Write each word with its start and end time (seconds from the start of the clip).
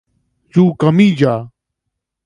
Yuu 0.53 0.73
Kamiya 0.79 1.33